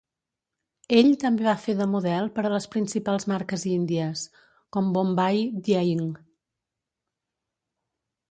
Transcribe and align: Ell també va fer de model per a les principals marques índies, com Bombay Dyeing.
Ell 0.99 1.09
també 1.23 1.43
va 1.47 1.53
fer 1.65 1.73
de 1.81 1.85
model 1.95 2.29
per 2.37 2.45
a 2.47 2.51
les 2.53 2.65
principals 2.75 3.27
marques 3.33 3.65
índies, 3.73 4.23
com 4.77 4.89
Bombay 4.95 5.45
Dyeing. 5.67 6.03